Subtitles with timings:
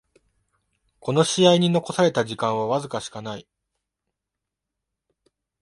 [0.99, 3.47] この試合に残された時間はわずかしかない